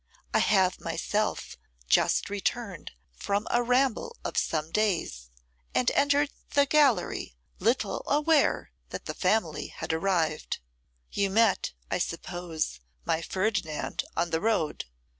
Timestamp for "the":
6.55-6.65, 9.05-9.13, 14.31-14.41